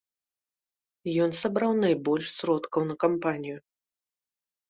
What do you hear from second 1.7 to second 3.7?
найбольш сродкаў на кампанію.